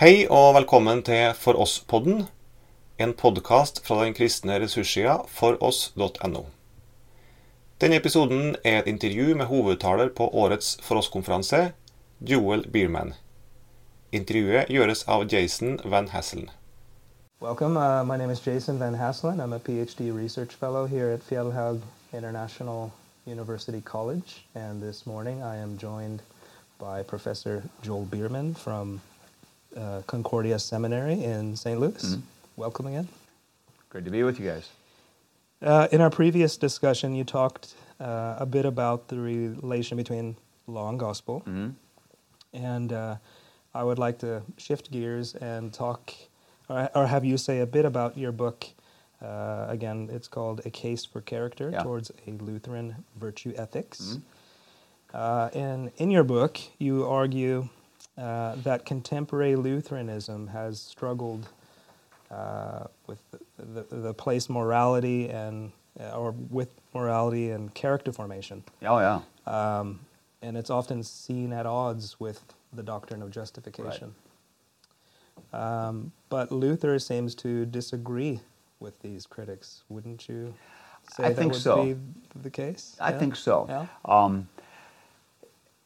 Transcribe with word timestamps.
Hei 0.00 0.22
og 0.32 0.54
velkommen 0.56 1.02
til 1.04 1.34
For 1.36 1.58
oss-podden, 1.60 2.22
en 3.04 3.10
podkast 3.12 3.82
fra 3.84 3.98
den 4.00 4.14
kristne 4.16 4.54
ressurssida 4.62 5.18
foross.no. 5.28 6.40
Denne 7.84 7.98
episoden 8.00 8.56
er 8.64 8.78
et 8.78 8.88
intervju 8.88 9.34
med 9.36 9.50
hovedtaler 9.50 10.08
på 10.08 10.30
årets 10.32 10.78
For 10.80 11.02
oss-konferanse, 11.02 11.74
Joel 12.20 12.64
Bierman. 12.72 13.12
Intervjuet 14.12 14.72
gjøres 14.72 15.04
av 15.04 15.26
Jason 15.28 15.76
Van 15.84 16.08
Hasselen. 16.08 16.48
Welcome. 17.42 17.76
Uh, 17.76 18.02
my 18.02 18.16
name 18.16 18.32
is 18.32 18.40
Jason 18.46 18.78
Van 18.78 18.96
Hasselen. 18.96 19.38
I'm 19.38 19.52
a 19.52 19.58
PhD 19.58 20.16
research 20.16 20.54
fellow 20.54 20.86
here 20.86 21.12
at 21.12 21.20
Fjellhaug 21.28 21.82
International 22.14 22.90
University 23.26 23.82
College. 23.82 24.46
And 24.54 24.80
this 24.80 25.04
morning 25.04 25.42
I 25.42 25.58
am 25.58 25.76
joined 25.76 26.22
by 26.78 27.02
Professor 27.02 27.64
Joel 27.82 28.06
Bierman 28.06 28.54
from 28.54 29.02
uh, 29.76 30.02
Concordia 30.06 30.58
Seminary 30.58 31.22
in 31.22 31.56
St. 31.56 31.78
Louis. 31.80 32.02
Mhm. 32.16 32.22
Welcome 32.56 32.86
again. 32.86 33.08
Great 33.90 34.04
to 34.04 34.10
be 34.10 34.22
with 34.22 34.38
you 34.40 34.46
guys. 34.46 34.68
Uh, 35.62 35.88
in 35.92 36.00
our 36.00 36.10
previous 36.10 36.56
discussion, 36.56 37.14
you 37.14 37.24
talked 37.24 37.74
uh, 38.00 38.36
a 38.38 38.46
bit 38.46 38.64
about 38.64 39.08
the 39.08 39.18
relation 39.18 39.96
between 39.96 40.36
law 40.66 40.88
and 40.88 40.98
gospel. 40.98 41.40
hmm 41.40 41.70
And 42.52 42.92
uh, 42.92 43.16
I 43.74 43.82
would 43.84 43.98
like 43.98 44.18
to 44.18 44.42
shift 44.56 44.90
gears 44.90 45.34
and 45.34 45.72
talk, 45.72 46.12
or, 46.68 46.88
or 46.94 47.06
have 47.06 47.24
you 47.24 47.36
say 47.38 47.60
a 47.60 47.66
bit 47.66 47.84
about 47.84 48.16
your 48.16 48.32
book. 48.32 48.66
Uh, 49.22 49.66
again, 49.68 50.08
it's 50.10 50.28
called 50.28 50.60
A 50.64 50.70
Case 50.70 51.04
for 51.04 51.20
Character 51.20 51.70
Yeah. 51.70 51.82
Towards 51.82 52.10
a 52.26 52.30
Lutheran 52.42 53.04
Virtue 53.20 53.52
Ethics. 53.56 54.00
Mhm. 54.00 54.22
Uh, 55.12 55.50
and 55.52 55.90
in 55.98 56.10
your 56.10 56.24
book, 56.24 56.58
you 56.78 57.06
argue 57.06 57.68
uh, 58.18 58.56
that 58.56 58.84
contemporary 58.84 59.56
Lutheranism 59.56 60.48
has 60.48 60.80
struggled 60.80 61.48
uh, 62.30 62.84
with 63.06 63.22
the, 63.30 63.40
the, 63.58 63.96
the 63.96 64.14
place 64.14 64.48
morality 64.48 65.28
and, 65.28 65.72
uh, 65.98 66.10
or 66.16 66.32
with 66.50 66.68
morality 66.94 67.50
and 67.50 67.74
character 67.74 68.12
formation. 68.12 68.62
Oh 68.82 68.98
yeah. 68.98 69.20
Um, 69.46 70.00
and 70.42 70.56
it's 70.56 70.70
often 70.70 71.02
seen 71.02 71.52
at 71.52 71.66
odds 71.66 72.18
with 72.20 72.42
the 72.72 72.82
doctrine 72.82 73.22
of 73.22 73.30
justification. 73.30 74.14
Um, 75.52 76.12
but 76.28 76.52
Luther 76.52 76.98
seems 76.98 77.34
to 77.36 77.66
disagree 77.66 78.40
with 78.78 79.00
these 79.02 79.26
critics. 79.26 79.82
Wouldn't 79.88 80.28
you 80.28 80.54
say 81.12 81.24
I 81.24 81.28
that 81.30 81.36
think 81.36 81.52
would 81.52 81.60
so. 81.62 81.84
be 81.84 81.96
the 82.42 82.50
case? 82.50 82.96
I 83.00 83.10
Yeah? 83.10 83.18
think 83.18 83.36
so. 83.36 83.66
Yeah. 83.68 83.86
Um, 84.04 84.48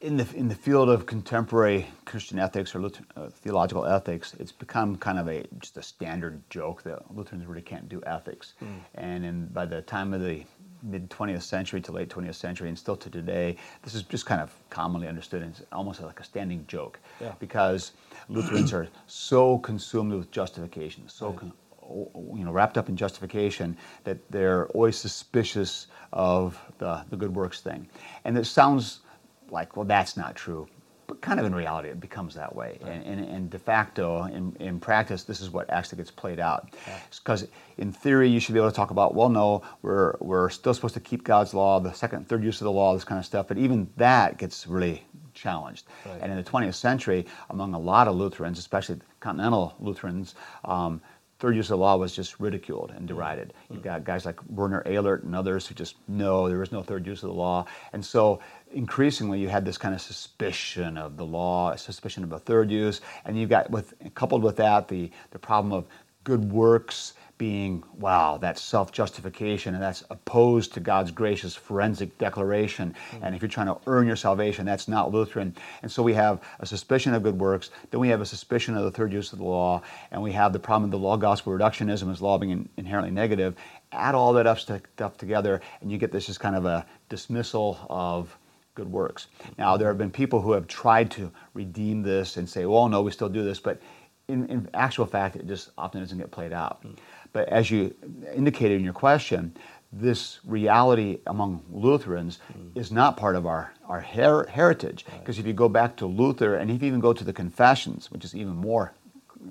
in 0.05 0.19
the 0.19 0.27
in 0.37 0.49
the 0.49 0.55
field 0.55 0.91
of 0.91 1.07
contemporary 1.07 1.87
Christian 2.05 2.39
ethics 2.39 2.75
or 2.75 2.81
Lutheran, 2.81 3.07
uh, 3.17 3.31
theological 3.31 3.87
ethics, 3.87 4.35
it's 4.39 4.53
become 4.53 4.97
kind 4.97 5.19
of 5.19 5.29
a 5.29 5.45
just 5.59 5.79
a 5.79 5.83
standard 5.83 6.43
joke 6.51 6.83
that 6.83 6.99
Lutherans 7.17 7.47
really 7.47 7.63
can't 7.63 7.89
do 7.89 8.03
ethics. 8.07 8.53
Hmm. 8.59 8.67
And 8.97 9.25
in, 9.25 9.47
by 9.47 9.65
the 9.65 9.81
time 9.81 10.13
of 10.13 10.21
the 10.21 10.45
mid 10.83 11.09
20th 11.09 11.41
century 11.43 11.81
to 11.81 11.93
late 11.93 12.11
20th 12.11 12.35
century, 12.35 12.69
and 12.69 12.79
still 12.79 12.97
to 12.97 13.09
today, 13.09 13.57
this 13.83 13.95
is 13.95 14.03
just 14.03 14.27
kind 14.27 14.43
of 14.43 14.53
commonly 14.69 15.09
understood 15.09 15.41
and 15.43 15.53
it's 15.53 15.63
almost 15.73 16.03
like 16.03 16.21
a 16.21 16.25
standing 16.25 16.67
joke, 16.69 17.01
Yeah. 17.19 17.33
because 17.39 17.93
Lutherans 18.29 18.75
are 18.75 18.89
so 19.07 19.59
consumed 19.59 20.13
with 20.13 20.31
justification, 20.31 21.09
so. 21.09 21.31
Right. 21.31 21.39
Con- 21.39 21.53
you 22.35 22.45
know, 22.47 22.51
wrapped 22.51 22.79
up 22.79 22.89
in 22.89 22.97
justification, 22.97 23.77
that 24.05 24.17
they're 24.31 24.69
always 24.69 24.97
suspicious 24.97 25.89
of 26.15 26.59
the, 26.79 27.05
the 27.11 27.17
good 27.17 27.35
works 27.35 27.61
thing. 27.61 27.87
And 28.25 28.39
it 28.39 28.47
sounds 28.47 29.01
like, 29.51 29.77
well, 29.77 29.87
that's 29.87 30.17
not 30.17 30.35
true. 30.35 30.69
But 31.07 31.21
kind 31.21 31.39
of 31.39 31.45
in 31.45 31.55
reality, 31.55 31.91
it 31.91 32.01
becomes 32.01 32.35
that 32.35 32.55
way. 32.55 32.79
And, 32.83 33.05
and, 33.05 33.21
and 33.29 33.51
de 33.51 33.59
facto, 33.59 34.25
in, 34.25 34.57
in 34.59 34.81
practice, 34.81 35.25
this 35.25 35.43
is 35.43 35.51
what 35.51 35.69
actually 35.69 35.99
gets 35.99 36.11
played 36.11 36.41
out. 36.41 36.71
Because 37.11 37.47
in 37.77 37.93
theory, 37.93 38.29
you 38.29 38.41
should 38.41 38.55
be 38.55 38.59
able 38.59 38.71
to 38.71 38.77
talk 38.77 38.91
about, 38.91 39.15
well, 39.15 39.29
no, 39.29 39.63
we're, 39.83 40.17
we're 40.21 40.49
still 40.49 40.73
supposed 40.73 40.95
to 40.95 41.01
keep 41.01 41.23
God's 41.23 41.53
law, 41.53 41.79
the 41.79 41.93
second 41.93 42.27
third 42.27 42.43
use 42.43 42.61
of 42.63 42.65
the 42.65 42.73
law, 42.73 42.95
this 42.95 43.05
kind 43.05 43.19
of 43.19 43.27
stuff. 43.27 43.49
But 43.49 43.59
even 43.59 43.91
that 43.99 44.39
gets 44.39 44.67
really 44.67 45.05
challenged. 45.35 45.87
Right. 46.07 46.21
And 46.23 46.33
in 46.33 46.39
the 46.39 46.45
20th 46.45 46.75
century, 46.75 47.27
among 47.51 47.75
a 47.75 47.79
lot 47.79 48.09
of 48.09 48.17
Lutherans, 48.17 48.59
especially 48.59 49.01
continental 49.21 49.75
Lutherans, 49.81 50.35
um, 50.65 51.03
third 51.45 51.57
use 51.57 51.67
of 51.67 51.77
the 51.77 51.85
law 51.85 51.95
was 51.95 52.17
just 52.17 52.41
ridiculed 52.41 52.91
and 52.91 53.05
mm. 53.05 53.09
derided. 53.09 53.53
Mm. 53.53 53.75
You've 53.75 53.85
got 53.85 54.03
guys 54.03 54.25
like 54.25 54.41
Werner 54.49 54.83
Elert 54.87 55.25
and 55.25 55.37
others 55.37 55.67
who 55.67 55.75
just, 55.75 55.97
no, 56.09 56.49
there 56.49 56.63
is 56.63 56.73
no 56.73 56.83
third 56.83 57.07
use 57.07 57.23
of 57.23 57.29
the 57.29 57.35
law. 57.35 57.67
And 57.93 58.03
so 58.03 58.41
increasingly 58.73 59.41
you 59.41 59.51
had 59.51 59.63
this 59.63 59.77
kind 59.77 59.95
of 59.95 60.01
suspicion 60.01 60.97
of 60.97 61.19
the 61.19 61.27
law, 61.27 61.73
a 61.73 61.77
suspicion 61.77 62.25
of 62.25 62.33
a 62.33 62.39
third 62.39 62.71
use, 62.71 63.03
and 63.27 63.39
you've 63.39 63.51
got, 63.51 63.71
with 63.71 63.93
coupled 64.15 64.43
with 64.43 64.57
that, 64.57 64.89
the, 64.89 65.11
the 65.33 65.39
problem 65.39 65.71
of 65.75 65.85
good 66.25 66.51
works 66.51 67.13
being, 67.45 67.85
wow, 67.99 68.39
that's 68.39 68.63
self 68.63 68.91
justification, 68.91 69.75
and 69.75 69.83
that's 69.83 70.03
opposed 70.09 70.73
to 70.73 70.81
God's 70.81 71.11
gracious 71.11 71.55
forensic 71.55 72.17
declaration. 72.17 72.95
And 73.21 73.35
if 73.35 73.43
you're 73.43 73.51
trying 73.51 73.67
to 73.67 73.77
earn 73.87 74.07
your 74.07 74.17
salvation, 74.17 74.65
that's 74.65 74.89
not 74.89 75.13
Lutheran. 75.13 75.55
And 75.83 75.93
so 75.93 76.03
we 76.03 76.15
have 76.15 76.41
a 76.61 76.65
suspicion 76.65 77.13
of 77.13 77.23
good 77.23 77.39
works, 77.39 77.69
then 77.91 78.01
we 78.01 78.09
have 78.09 78.23
a 78.23 78.25
suspicion 78.25 78.79
of 78.79 78.85
the 78.85 78.91
third 78.91 79.13
use 79.13 79.35
of 79.35 79.41
the 79.41 79.45
law, 79.45 79.83
and 80.11 80.23
we 80.23 80.33
have 80.33 80.55
the 80.55 80.59
problem 80.59 80.85
of 80.85 80.91
the 80.91 80.99
law 80.99 81.19
gospel 81.19 81.53
reductionism 81.53 82.11
as 82.11 82.23
law 82.23 82.39
being 82.39 82.53
in- 82.53 82.69
inherently 82.79 83.11
negative. 83.11 83.55
Add 83.93 84.15
all 84.15 84.33
that 84.33 84.47
up 84.47 84.59
st- 84.59 84.87
stuff 84.95 85.19
together, 85.19 85.61
and 85.83 85.93
you 85.93 85.99
get 85.99 86.13
this 86.13 86.25
just 86.25 86.41
kind 86.41 86.57
of 86.57 86.65
a 86.65 86.87
dismissal 87.11 87.79
of 87.91 88.35
good 88.75 88.91
works. 88.91 89.27
Now, 89.59 89.77
there 89.77 89.89
have 89.89 89.99
been 89.99 90.11
people 90.11 90.41
who 90.41 90.53
have 90.53 90.67
tried 90.67 91.11
to 91.11 91.31
redeem 91.53 92.03
this 92.03 92.39
and 92.39 92.49
say, 92.49 92.65
well, 92.65 92.89
no, 92.89 93.03
we 93.03 93.11
still 93.11 93.29
do 93.29 93.45
this, 93.45 93.61
but 93.61 93.83
in, 94.29 94.47
in 94.47 94.69
actual 94.75 95.07
fact, 95.07 95.37
it 95.37 95.47
just 95.47 95.71
often 95.77 96.01
doesn't 96.01 96.19
get 96.19 96.31
played 96.31 96.53
out. 96.53 96.83
But 97.35 97.49
as 97.49 97.71
you 97.71 97.95
indicated 98.35 98.77
in 98.79 98.85
your 98.85 98.95
question, 98.95 99.55
this 99.93 100.39
reality 100.47 101.19
among 101.27 101.65
Lutherans 101.71 102.39
is 102.75 102.91
not 102.91 103.17
part 103.17 103.37
of 103.37 103.45
our, 103.45 103.75
our 103.87 104.01
her- 104.01 104.47
heritage. 104.47 105.05
Because 105.19 105.39
if 105.39 105.47
you 105.47 105.53
go 105.53 105.69
back 105.69 105.97
to 105.97 106.07
Luther, 106.07 106.55
and 106.55 106.71
if 106.71 106.81
you 106.81 106.89
even 106.89 107.01
go 107.01 107.13
to 107.13 107.25
the 107.25 107.33
Confessions, 107.33 108.11
which 108.11 108.25
is 108.25 108.35
even 108.35 108.55
more 108.55 108.95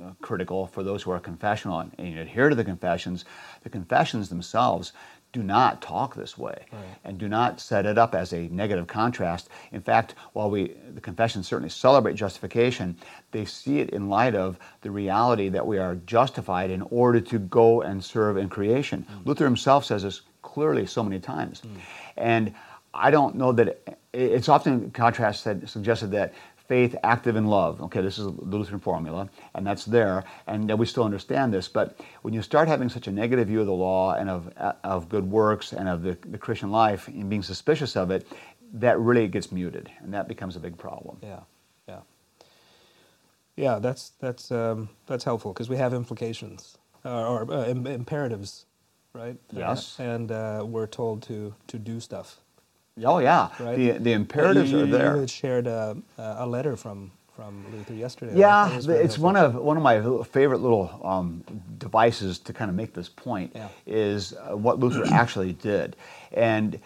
uh, 0.01 0.11
critical 0.21 0.65
for 0.65 0.81
those 0.81 1.03
who 1.03 1.11
are 1.11 1.19
confessional 1.19 1.79
and, 1.79 1.91
and 1.97 2.17
adhere 2.17 2.49
to 2.49 2.55
the 2.55 2.63
confessions, 2.63 3.25
the 3.63 3.69
confessions 3.69 4.29
themselves 4.29 4.93
do 5.33 5.43
not 5.43 5.81
talk 5.81 6.15
this 6.15 6.37
way 6.37 6.65
Right. 6.71 6.81
and 7.03 7.17
do 7.17 7.27
not 7.27 7.59
set 7.59 7.85
it 7.85 7.97
up 7.97 8.15
as 8.15 8.31
a 8.33 8.47
negative 8.49 8.87
contrast. 8.87 9.49
In 9.71 9.81
fact, 9.81 10.15
while 10.33 10.49
we 10.49 10.75
the 10.93 11.01
confessions 11.01 11.47
certainly 11.47 11.69
celebrate 11.69 12.13
justification, 12.15 12.95
they 13.31 13.43
see 13.43 13.79
it 13.79 13.89
in 13.89 14.07
light 14.09 14.35
of 14.35 14.57
the 14.81 14.91
reality 14.91 15.49
that 15.49 15.65
we 15.67 15.77
are 15.79 15.95
justified 16.05 16.69
in 16.69 16.83
order 16.83 17.19
to 17.19 17.39
go 17.39 17.81
and 17.81 18.01
serve 18.03 18.37
in 18.37 18.47
creation. 18.47 19.01
Hmm. 19.09 19.27
Luther 19.27 19.45
himself 19.45 19.83
says 19.83 20.03
this 20.03 20.21
clearly 20.43 20.85
so 20.85 21.03
many 21.03 21.19
times. 21.19 21.59
Hmm. 21.61 21.75
And 22.15 22.53
I 22.93 23.09
don't 23.09 23.35
know 23.35 23.51
that 23.53 23.67
it, 23.67 23.97
it's 24.13 24.47
often 24.49 24.73
in 24.73 24.91
contrast 24.91 25.41
said, 25.41 25.67
suggested 25.67 26.11
that 26.11 26.33
faith 26.73 26.95
active 27.03 27.35
in 27.35 27.45
love. 27.45 27.79
Okay, 27.83 28.01
this 28.01 28.17
is 28.17 28.25
the 28.25 28.57
Lutheran 28.57 28.79
formula, 28.79 29.29
and 29.53 29.61
that's 29.67 29.85
there, 29.85 30.23
and 30.47 30.67
that 30.69 30.77
we 30.81 30.87
still 30.87 31.03
understand 31.03 31.53
this. 31.53 31.67
But 31.67 31.99
when 32.23 32.33
you 32.33 32.41
start 32.41 32.67
having 32.67 32.89
such 32.89 33.07
a 33.07 33.11
negative 33.11 33.47
view 33.47 33.61
of 33.61 33.67
the 33.67 33.79
law 33.89 34.15
and 34.15 34.27
of, 34.27 34.51
of 34.83 35.07
good 35.07 35.29
works 35.29 35.71
and 35.71 35.87
of 35.87 36.01
the, 36.01 36.17
the 36.31 36.39
Christian 36.39 36.71
life 36.71 37.07
and 37.07 37.29
being 37.29 37.43
suspicious 37.43 37.95
of 37.95 38.09
it, 38.09 38.25
that 38.73 38.99
really 38.99 39.27
gets 39.27 39.51
muted, 39.51 39.91
and 40.01 40.11
that 40.15 40.27
becomes 40.27 40.55
a 40.55 40.59
big 40.59 40.75
problem. 40.75 41.17
Yeah, 41.21 41.41
yeah, 41.87 42.01
yeah. 43.55 43.77
That's 43.79 44.13
that's 44.19 44.51
um, 44.51 44.89
that's 45.05 45.25
helpful 45.25 45.53
because 45.53 45.69
we 45.69 45.77
have 45.77 45.93
implications 45.93 46.79
uh, 47.05 47.29
or 47.29 47.53
uh, 47.53 47.67
im- 47.67 47.85
imperatives, 47.85 48.65
right? 49.13 49.37
Yes. 49.51 49.99
Uh, 49.99 50.03
and 50.03 50.31
uh, 50.31 50.65
we're 50.65 50.87
told 50.87 51.21
to 51.23 51.53
to 51.67 51.77
do 51.77 51.99
stuff. 51.99 52.42
Oh 53.03 53.17
yeah, 53.17 53.49
Right. 53.59 53.75
the 53.75 53.91
the 53.97 54.13
imperatives 54.13 54.71
you, 54.71 54.81
are 54.81 54.85
You 54.85 54.91
there. 54.91 55.17
had 55.21 55.29
shared 55.29 55.67
uh, 55.67 55.95
a 56.17 56.45
letter 56.45 56.75
from 56.75 57.11
from 57.35 57.65
Luther 57.71 57.95
yesterday. 57.95 58.33
Yeah, 58.35 58.67
That 58.67 58.75
was 58.75 58.85
the- 58.85 58.93
very 58.93 59.05
it's 59.05 59.15
helpful. 59.15 59.33
one 59.33 59.35
of 59.37 59.55
one 59.55 59.77
of 59.77 59.83
my 59.83 60.23
favorite 60.25 60.59
little 60.61 61.01
um, 61.03 61.43
devices 61.79 62.37
to 62.39 62.53
kind 62.53 62.69
of 62.69 62.75
make 62.75 62.93
this 62.93 63.09
point 63.09 63.51
Yeah. 63.55 63.69
is 63.87 64.33
uh, 64.33 64.55
what 64.55 64.79
Luther 64.79 65.03
actually 65.11 65.53
did, 65.53 65.95
and 66.33 66.79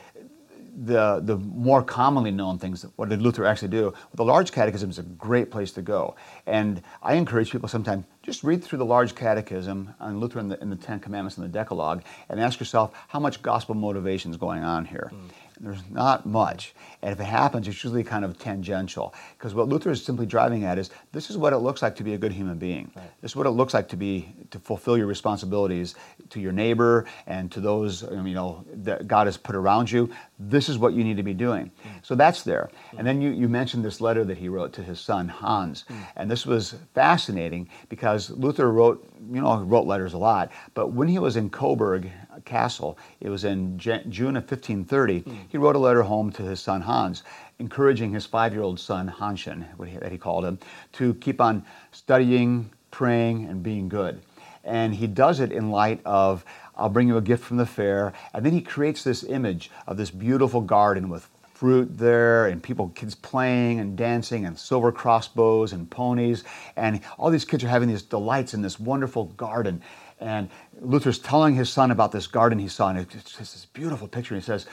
the 0.86 1.20
the 1.26 1.36
more 1.36 1.84
commonly 1.84 2.32
known 2.32 2.58
things. 2.58 2.86
What 2.96 3.10
did 3.10 3.22
Luther 3.22 3.44
actually 3.44 3.68
do? 3.70 3.84
Well, 3.92 4.16
the 4.16 4.24
Large 4.24 4.54
Catechism 4.54 4.90
is 4.90 5.00
a 5.00 5.04
great 5.04 5.52
place 5.52 5.74
to 5.74 5.82
go, 5.82 6.16
and 6.46 6.82
I 7.04 7.16
encourage 7.16 7.52
people 7.52 7.68
sometimes 7.68 8.06
just 8.24 8.46
read 8.46 8.64
through 8.64 8.78
the 8.80 8.86
Large 8.86 9.14
Catechism 9.14 9.94
on 10.00 10.20
Luther 10.22 10.40
and 10.40 10.52
the, 10.52 10.62
and 10.62 10.72
the 10.72 10.76
Ten 10.78 11.02
Commandments 11.02 11.38
and 11.38 11.44
the 11.44 11.50
Decalogue, 11.52 12.04
and 12.30 12.40
ask 12.40 12.62
yourself 12.62 12.94
how 13.10 13.20
much 13.20 13.42
gospel 13.42 13.76
motivation 13.76 14.32
is 14.32 14.38
going 14.38 14.64
on 14.64 14.86
here. 14.86 15.12
There's 15.60 15.82
not 15.90 16.26
much. 16.26 16.74
And 17.02 17.12
if 17.12 17.20
it 17.20 17.26
happens, 17.26 17.68
it's 17.68 17.84
usually 17.84 18.04
kind 18.04 18.26
of 18.26 18.38
tangential. 18.38 19.14
Because 19.38 19.54
what 19.54 19.68
Luther 19.68 19.92
is 19.92 20.04
simply 20.04 20.26
driving 20.26 20.64
at 20.66 20.78
is 20.78 20.90
this 21.12 21.30
is 21.30 21.38
what 21.38 21.54
it 21.54 21.58
looks 21.58 21.82
like 21.82 21.96
to 21.98 22.04
be 22.04 22.14
a 22.14 22.18
good 22.18 22.32
human 22.32 22.58
being. 22.58 22.92
Right. 22.96 23.10
This 23.22 23.32
is 23.32 23.36
what 23.36 23.48
it 23.48 23.52
looks 23.52 23.74
like 23.74 23.88
to 23.90 23.98
be 23.98 24.34
to 24.52 24.60
fulfill 24.60 24.98
your 24.98 25.08
responsibilities 25.08 25.96
to 26.30 26.40
your 26.40 26.52
neighbor 26.52 27.06
and 27.26 27.52
to 27.52 27.60
those 27.60 28.04
um, 28.04 28.28
you 28.28 28.36
know 28.36 28.64
that 28.74 29.08
God 29.08 29.28
has 29.28 29.38
put 29.38 29.56
around 29.56 29.92
you. 29.92 30.10
this 30.40 30.70
is 30.70 30.78
what 30.78 30.94
you 30.94 31.04
need 31.04 31.18
to 31.18 31.24
be 31.24 31.34
doing. 31.34 31.72
Hmm. 31.82 31.90
So 32.02 32.16
that's 32.16 32.44
there. 32.44 32.70
And 32.98 33.06
then 33.06 33.18
hmm. 33.18 33.24
you, 33.24 33.30
you 33.32 33.50
mentioned 33.50 33.84
this 33.84 34.02
letter 34.02 34.24
that 34.26 34.38
he 34.38 34.50
wrote 34.50 34.74
to 34.74 34.84
his 34.84 35.00
son 35.00 35.28
Hans. 35.28 35.86
Hmm. 35.88 36.02
And 36.16 36.32
this 36.32 36.46
was 36.46 36.76
fascinating 36.94 37.70
because 37.90 38.30
Luther 38.30 38.72
wrote, 38.72 39.08
you 39.32 39.42
know, 39.42 39.62
wrote 39.62 39.86
letters 39.86 40.14
a 40.14 40.18
lot, 40.18 40.52
but 40.74 40.92
when 40.92 41.08
he 41.08 41.20
was 41.20 41.36
in 41.36 41.50
Coburg 41.50 42.12
Castle, 42.46 42.98
it 43.20 43.30
was 43.30 43.44
in 43.44 43.78
June 43.78 44.38
of 44.38 44.44
1530, 44.44 45.20
hmm. 45.20 45.36
he 45.50 45.58
wrote 45.58 45.76
a 45.76 45.80
letter 45.80 46.04
home 46.04 46.32
to 46.34 46.44
his 46.44 46.60
son 46.60 46.82
Hans, 46.82 47.24
encouraging 47.60 48.14
his 48.14 48.26
five 48.26 48.54
year 48.54 48.62
old 48.62 48.80
son, 48.80 49.08
Hanschen, 49.20 49.66
that 50.00 50.12
he 50.12 50.18
called 50.18 50.46
him, 50.46 50.60
to 50.94 51.14
keep 51.16 51.42
on 51.42 51.66
studying, 51.92 52.70
praying, 52.92 53.46
and 53.46 53.64
being 53.64 53.90
good. 53.90 54.22
And 54.64 54.94
he 54.94 55.08
does 55.08 55.40
it 55.40 55.52
in 55.52 55.72
light 55.72 56.02
of 56.06 56.44
I'll 56.76 56.90
bring 56.90 57.08
you 57.08 57.18
a 57.18 57.22
gift 57.22 57.44
from 57.44 57.58
the 57.58 57.66
fair. 57.66 58.14
And 58.34 58.46
then 58.46 58.54
he 58.54 58.62
creates 58.62 59.04
this 59.04 59.24
image 59.24 59.72
of 59.88 59.98
this 59.98 60.12
beautiful 60.12 60.62
garden 60.62 61.10
with 61.10 61.28
fruit 61.58 61.98
there 61.98 62.46
and 62.46 62.62
people 62.62 62.90
kids 62.90 63.16
playing 63.16 63.80
and 63.80 63.98
dancing 63.98 64.46
and 64.46 64.58
silver 64.58 64.92
crossbows 64.92 65.74
and 65.74 65.90
ponies. 65.90 66.44
And 66.76 67.02
all 67.18 67.32
these 67.32 67.46
kids 67.46 67.64
are 67.64 67.68
having 67.68 67.90
these 67.90 68.04
delights 68.04 68.54
in 68.54 68.62
this 68.62 68.80
wonderful 68.80 69.26
garden 69.26 69.82
and 70.20 70.50
luther's 70.82 71.20
telling 71.20 71.56
his 71.56 71.70
son 71.70 71.92
about 71.92 72.12
this 72.12 72.28
garden 72.28 72.60
he 72.60 72.68
saw 72.68 72.90
and 72.90 73.00
it's 73.00 73.14
just 73.14 73.38
this 73.38 73.68
beautiful 73.74 74.08
picture 74.08 74.34
and 74.34 74.44
he 74.44 74.46
says 74.46 74.66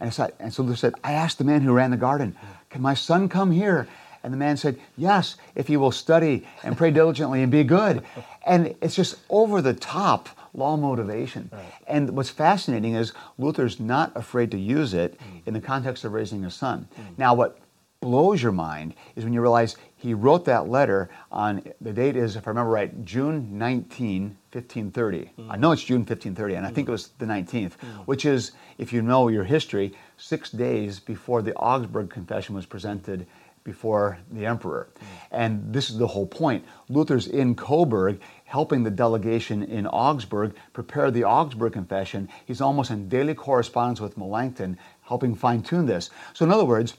and, 0.00 0.14
said, 0.14 0.32
and 0.38 0.52
so 0.52 0.62
luther 0.62 0.76
said 0.76 0.94
i 1.04 1.12
asked 1.12 1.38
the 1.38 1.44
man 1.44 1.60
who 1.60 1.72
ran 1.72 1.90
the 1.90 1.96
garden 1.96 2.36
can 2.70 2.82
my 2.82 2.94
son 2.94 3.28
come 3.28 3.50
here 3.50 3.88
and 4.22 4.32
the 4.32 4.36
man 4.36 4.56
said 4.56 4.78
yes 4.96 5.36
if 5.54 5.68
he 5.68 5.76
will 5.76 5.92
study 5.92 6.46
and 6.62 6.76
pray 6.76 6.90
diligently 6.90 7.42
and 7.42 7.52
be 7.52 7.64
good 7.64 8.02
and 8.46 8.74
it's 8.80 8.94
just 8.94 9.16
over 9.30 9.62
the 9.62 9.74
top 9.74 10.28
law 10.54 10.76
motivation. 10.76 11.50
Right. 11.52 11.64
And 11.86 12.10
what's 12.10 12.30
fascinating 12.30 12.94
is 12.94 13.12
Luther's 13.38 13.80
not 13.80 14.12
afraid 14.14 14.50
to 14.50 14.58
use 14.58 14.94
it 14.94 15.18
mm. 15.18 15.42
in 15.46 15.54
the 15.54 15.60
context 15.60 16.04
of 16.04 16.12
raising 16.12 16.44
a 16.44 16.50
son. 16.50 16.88
Mm. 16.98 17.18
Now, 17.18 17.34
what 17.34 17.58
blows 18.00 18.42
your 18.42 18.52
mind 18.52 18.94
is 19.16 19.24
when 19.24 19.32
you 19.32 19.40
realize 19.40 19.76
he 19.96 20.14
wrote 20.14 20.44
that 20.44 20.68
letter 20.68 21.10
on 21.32 21.62
the 21.80 21.92
date 21.92 22.16
is, 22.16 22.36
if 22.36 22.46
I 22.46 22.50
remember 22.50 22.70
right, 22.70 23.04
June 23.04 23.58
19, 23.58 24.36
1530. 24.52 25.30
Mm. 25.38 25.50
I 25.50 25.56
know 25.56 25.72
it's 25.72 25.82
June 25.82 26.00
1530, 26.00 26.54
and 26.54 26.66
I 26.66 26.70
think 26.70 26.88
it 26.88 26.92
was 26.92 27.08
the 27.18 27.26
19th, 27.26 27.72
mm. 27.72 27.72
which 28.06 28.24
is, 28.24 28.52
if 28.78 28.92
you 28.92 29.02
know 29.02 29.28
your 29.28 29.44
history, 29.44 29.94
six 30.16 30.50
days 30.50 31.00
before 31.00 31.42
the 31.42 31.54
Augsburg 31.54 32.10
Confession 32.10 32.54
was 32.54 32.66
presented 32.66 33.26
before 33.64 34.18
the 34.32 34.46
emperor. 34.46 34.88
And 35.30 35.74
this 35.74 35.90
is 35.90 35.98
the 35.98 36.06
whole 36.06 36.26
point. 36.26 36.64
Luther's 36.88 37.26
in 37.26 37.54
Coburg 37.54 38.18
helping 38.44 38.82
the 38.82 38.90
delegation 38.90 39.62
in 39.62 39.86
Augsburg 39.86 40.54
prepare 40.72 41.10
the 41.10 41.24
Augsburg 41.24 41.74
Confession. 41.74 42.30
He's 42.46 42.62
almost 42.62 42.90
in 42.90 43.10
daily 43.10 43.34
correspondence 43.34 44.00
with 44.00 44.16
Melanchthon, 44.16 44.78
helping 45.02 45.34
fine 45.34 45.62
tune 45.62 45.84
this. 45.84 46.08
So, 46.32 46.46
in 46.46 46.52
other 46.52 46.64
words, 46.64 46.94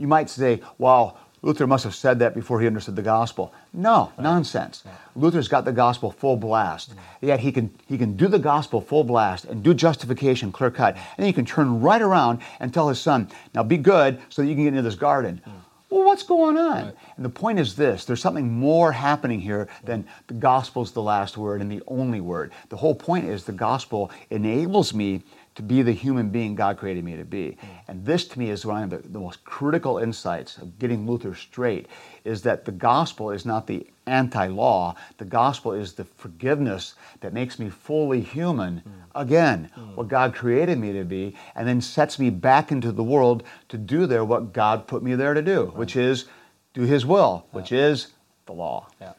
you 0.00 0.06
might 0.06 0.30
say, 0.30 0.62
well, 0.78 1.18
Luther 1.42 1.66
must 1.66 1.84
have 1.84 1.94
said 1.94 2.18
that 2.18 2.34
before 2.34 2.60
he 2.60 2.66
understood 2.66 2.96
the 2.96 3.02
gospel. 3.02 3.52
No, 3.72 4.12
right. 4.16 4.22
nonsense. 4.22 4.82
Right. 4.84 4.94
Luther's 5.14 5.48
got 5.48 5.64
the 5.64 5.72
gospel 5.72 6.10
full 6.10 6.36
blast. 6.36 6.90
Mm-hmm. 6.90 7.26
Yet 7.26 7.40
he 7.40 7.52
can, 7.52 7.70
he 7.86 7.96
can 7.96 8.16
do 8.16 8.28
the 8.28 8.38
gospel 8.38 8.80
full 8.80 9.04
blast 9.04 9.44
and 9.44 9.62
do 9.62 9.72
justification 9.72 10.52
clear 10.52 10.70
cut. 10.70 10.96
And 10.96 11.04
then 11.18 11.26
he 11.26 11.32
can 11.32 11.46
turn 11.46 11.80
right 11.80 12.02
around 12.02 12.40
and 12.60 12.72
tell 12.72 12.88
his 12.88 13.00
son, 13.00 13.30
now 13.54 13.62
be 13.62 13.78
good 13.78 14.20
so 14.28 14.42
that 14.42 14.48
you 14.48 14.54
can 14.54 14.64
get 14.64 14.68
into 14.68 14.82
this 14.82 14.96
garden. 14.96 15.40
Mm 15.46 15.52
well, 15.90 16.04
what's 16.04 16.22
going 16.22 16.56
on? 16.56 16.84
Right. 16.84 16.94
And 17.16 17.24
the 17.24 17.30
point 17.30 17.58
is 17.58 17.74
this 17.74 18.04
there's 18.04 18.22
something 18.22 18.50
more 18.50 18.92
happening 18.92 19.40
here 19.40 19.68
than 19.84 20.06
the 20.28 20.34
gospel's 20.34 20.92
the 20.92 21.02
last 21.02 21.36
word 21.36 21.60
and 21.60 21.70
the 21.70 21.82
only 21.88 22.20
word. 22.20 22.52
The 22.68 22.76
whole 22.76 22.94
point 22.94 23.24
is 23.24 23.44
the 23.44 23.52
gospel 23.52 24.10
enables 24.30 24.94
me 24.94 25.24
to 25.56 25.62
be 25.62 25.82
the 25.82 25.92
human 25.92 26.30
being 26.30 26.54
God 26.54 26.78
created 26.78 27.04
me 27.04 27.16
to 27.16 27.24
be. 27.24 27.58
Mm. 27.60 27.68
And 27.88 28.04
this 28.06 28.26
to 28.28 28.38
me 28.38 28.50
is 28.50 28.64
one 28.64 28.84
of 28.84 28.90
the, 28.90 29.08
the 29.08 29.18
most 29.18 29.44
critical 29.44 29.98
insights 29.98 30.56
of 30.58 30.78
getting 30.78 31.06
Luther 31.06 31.34
straight 31.34 31.86
is 32.24 32.42
that 32.42 32.64
the 32.64 32.72
gospel 32.72 33.30
is 33.30 33.44
not 33.44 33.66
the 33.66 33.86
anti-law. 34.06 34.94
The 35.18 35.24
gospel 35.24 35.72
is 35.72 35.94
the 35.94 36.04
forgiveness 36.04 36.94
that 37.20 37.32
makes 37.32 37.58
me 37.58 37.68
fully 37.68 38.20
human 38.20 38.82
mm. 38.86 38.92
again, 39.14 39.70
mm. 39.76 39.96
what 39.96 40.08
God 40.08 40.34
created 40.34 40.78
me 40.78 40.92
to 40.92 41.04
be, 41.04 41.36
and 41.54 41.66
then 41.66 41.80
sets 41.80 42.18
me 42.18 42.30
back 42.30 42.70
into 42.70 42.92
the 42.92 43.04
world 43.04 43.42
to 43.68 43.78
do 43.78 44.06
there 44.06 44.24
what 44.24 44.52
God 44.52 44.86
put 44.86 45.02
me 45.02 45.14
there 45.14 45.34
to 45.34 45.42
do, 45.42 45.66
which 45.74 45.96
is 45.96 46.26
do 46.74 46.82
his 46.82 47.04
will, 47.04 47.46
which 47.50 47.72
is 47.72 48.08
the 48.46 48.52
law. 48.52 48.86
Yeah. 49.00 49.12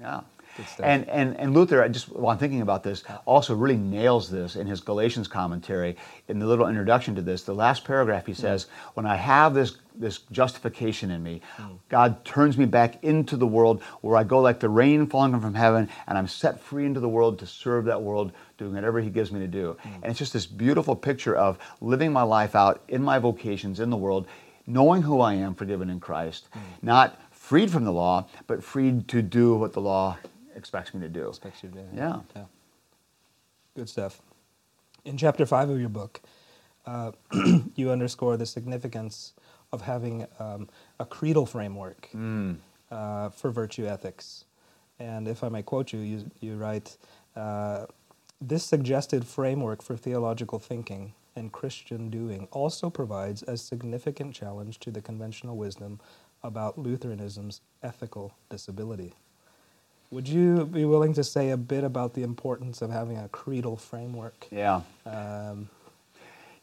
Yeah. 0.00 0.20
And, 0.84 1.08
and, 1.08 1.36
and 1.36 1.54
Luther, 1.54 1.82
I 1.82 1.88
just 1.88 2.08
while 2.08 2.32
I'm 2.32 2.38
thinking 2.38 2.62
about 2.62 2.82
this, 2.82 3.04
also 3.24 3.54
really 3.54 3.76
nails 3.76 4.30
this 4.30 4.56
in 4.56 4.66
his 4.66 4.80
Galatians 4.80 5.28
commentary. 5.28 5.96
In 6.28 6.38
the 6.38 6.46
little 6.46 6.68
introduction 6.68 7.14
to 7.14 7.22
this, 7.22 7.42
the 7.42 7.54
last 7.54 7.84
paragraph, 7.84 8.26
he 8.26 8.34
says, 8.34 8.64
mm. 8.64 8.68
"When 8.94 9.06
I 9.06 9.16
have 9.16 9.54
this 9.54 9.76
this 9.94 10.18
justification 10.30 11.10
in 11.10 11.22
me, 11.22 11.40
mm. 11.56 11.78
God 11.88 12.24
turns 12.24 12.56
me 12.56 12.66
back 12.66 13.02
into 13.02 13.36
the 13.36 13.46
world 13.46 13.82
where 14.00 14.16
I 14.16 14.24
go 14.24 14.40
like 14.40 14.60
the 14.60 14.68
rain 14.68 15.06
falling 15.06 15.40
from 15.40 15.54
heaven, 15.54 15.88
and 16.06 16.16
I'm 16.16 16.28
set 16.28 16.60
free 16.60 16.86
into 16.86 17.00
the 17.00 17.08
world 17.08 17.38
to 17.40 17.46
serve 17.46 17.86
that 17.86 18.02
world, 18.02 18.32
doing 18.58 18.74
whatever 18.74 19.00
He 19.00 19.10
gives 19.10 19.32
me 19.32 19.40
to 19.40 19.48
do." 19.48 19.76
Mm. 19.82 19.94
And 20.02 20.04
it's 20.06 20.18
just 20.18 20.32
this 20.32 20.46
beautiful 20.46 20.96
picture 20.96 21.34
of 21.36 21.58
living 21.80 22.12
my 22.12 22.22
life 22.22 22.54
out 22.54 22.82
in 22.88 23.02
my 23.02 23.18
vocations 23.18 23.80
in 23.80 23.90
the 23.90 23.96
world, 23.96 24.26
knowing 24.66 25.02
who 25.02 25.20
I 25.20 25.34
am, 25.34 25.54
forgiven 25.54 25.90
in 25.90 26.00
Christ, 26.00 26.48
mm. 26.54 26.60
not 26.82 27.18
freed 27.30 27.70
from 27.70 27.84
the 27.84 27.92
law, 27.92 28.26
but 28.46 28.62
freed 28.62 29.08
to 29.08 29.22
do 29.22 29.56
what 29.56 29.72
the 29.72 29.80
law 29.80 30.18
expects 30.58 30.92
me 30.92 31.00
to 31.00 31.08
do. 31.08 31.28
Expects 31.28 31.62
you 31.62 31.70
to 31.70 31.76
do. 31.76 31.84
Yeah. 31.94 32.20
yeah. 32.36 32.44
Good 33.76 33.88
stuff. 33.88 34.20
In 35.04 35.16
chapter 35.16 35.46
five 35.46 35.70
of 35.70 35.80
your 35.80 35.88
book, 35.88 36.20
uh, 36.84 37.12
you 37.76 37.90
underscore 37.90 38.36
the 38.36 38.46
significance 38.46 39.32
of 39.72 39.82
having 39.82 40.26
um, 40.38 40.68
a 40.98 41.04
creedal 41.04 41.46
framework 41.46 42.08
mm. 42.14 42.56
uh, 42.90 43.30
for 43.30 43.50
virtue 43.50 43.86
ethics. 43.86 44.44
And 44.98 45.28
if 45.28 45.44
I 45.44 45.48
may 45.48 45.62
quote 45.62 45.92
you, 45.92 46.00
you, 46.00 46.30
you 46.40 46.56
write, 46.56 46.96
uh, 47.36 47.86
this 48.40 48.64
suggested 48.64 49.26
framework 49.26 49.82
for 49.82 49.96
theological 49.96 50.58
thinking 50.58 51.14
and 51.36 51.52
Christian 51.52 52.10
doing 52.10 52.48
also 52.50 52.90
provides 52.90 53.42
a 53.44 53.56
significant 53.56 54.34
challenge 54.34 54.80
to 54.80 54.90
the 54.90 55.00
conventional 55.00 55.56
wisdom 55.56 56.00
about 56.42 56.78
Lutheranism's 56.78 57.60
ethical 57.82 58.34
disability. 58.50 59.14
Would 60.10 60.26
you 60.26 60.64
be 60.64 60.86
willing 60.86 61.12
to 61.14 61.24
say 61.24 61.50
a 61.50 61.56
bit 61.56 61.84
about 61.84 62.14
the 62.14 62.22
importance 62.22 62.80
of 62.80 62.90
having 62.90 63.18
a 63.18 63.28
creedal 63.28 63.76
framework? 63.76 64.46
Yeah. 64.50 64.80
Um, 65.04 65.68